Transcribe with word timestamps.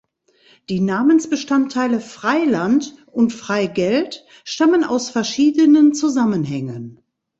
Die 0.67 0.79
Namensbestandteile 0.79 1.99
"Freiland" 2.01 2.95
und 3.05 3.31
"Freigeld" 3.33 4.25
stammen 4.43 4.83
aus 4.83 5.11
verschiedenen 5.11 5.93
Zusammenhängen. 5.93 7.01